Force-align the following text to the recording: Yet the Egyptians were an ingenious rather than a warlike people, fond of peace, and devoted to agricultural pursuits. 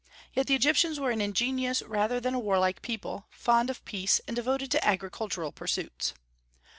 Yet 0.33 0.47
the 0.47 0.55
Egyptians 0.55 0.99
were 0.99 1.11
an 1.11 1.21
ingenious 1.21 1.83
rather 1.83 2.19
than 2.19 2.33
a 2.33 2.39
warlike 2.39 2.81
people, 2.81 3.27
fond 3.29 3.69
of 3.69 3.85
peace, 3.85 4.19
and 4.27 4.35
devoted 4.35 4.71
to 4.71 4.83
agricultural 4.83 5.51
pursuits. 5.51 6.15